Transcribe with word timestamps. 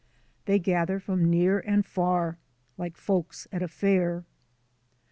They 0.45 0.57
gather 0.57 0.99
from 0.99 1.29
near 1.29 1.59
and 1.59 1.85
far, 1.85 2.39
like 2.75 2.97
folks 2.97 3.47
at 3.51 3.61
a 3.61 3.67
fair. 3.67 4.25